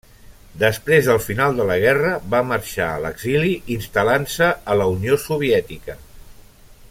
Després 0.61 1.09
del 1.09 1.19
final 1.25 1.59
de 1.59 1.67
la 1.71 1.75
guerra 1.83 2.13
va 2.33 2.41
marxar 2.53 2.87
a 2.93 2.97
l'exili, 3.03 3.53
instal·lant-se 3.77 4.49
a 4.75 4.79
la 4.83 4.93
Unió 4.95 5.19
Soviètica. 5.27 6.01